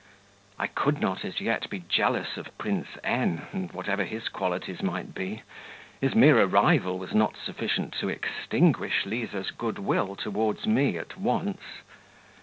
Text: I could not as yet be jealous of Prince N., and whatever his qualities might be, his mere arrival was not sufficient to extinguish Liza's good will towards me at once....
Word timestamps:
I 0.57 0.65
could 0.65 0.99
not 0.99 1.23
as 1.23 1.39
yet 1.39 1.69
be 1.69 1.81
jealous 1.87 2.35
of 2.35 2.57
Prince 2.57 2.87
N., 3.03 3.43
and 3.51 3.71
whatever 3.71 4.03
his 4.03 4.29
qualities 4.29 4.81
might 4.81 5.13
be, 5.13 5.43
his 6.01 6.15
mere 6.15 6.41
arrival 6.41 6.97
was 6.97 7.13
not 7.13 7.35
sufficient 7.37 7.93
to 7.99 8.09
extinguish 8.09 9.05
Liza's 9.05 9.51
good 9.51 9.77
will 9.77 10.15
towards 10.15 10.65
me 10.65 10.97
at 10.97 11.19
once.... 11.19 11.61